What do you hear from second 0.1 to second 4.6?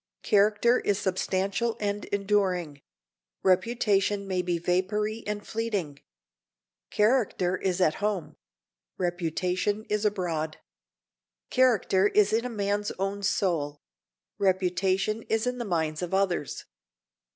Character is substantial and enduring; reputation may be